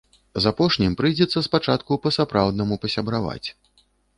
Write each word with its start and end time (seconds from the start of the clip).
З 0.43 0.53
апошнім 0.53 0.95
прыйдзецца 1.01 1.43
спачатку 1.47 1.99
па-сапраўднаму 2.07 2.81
пасябраваць. 2.87 3.47